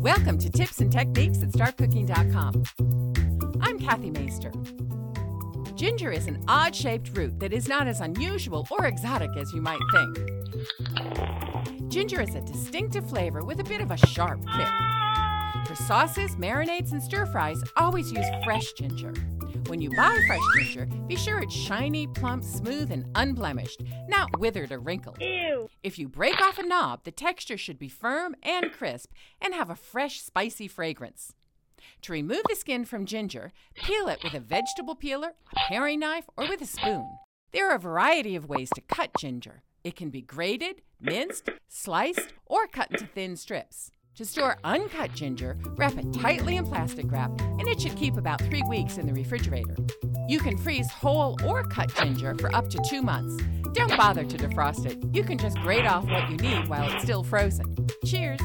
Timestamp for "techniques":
0.90-1.42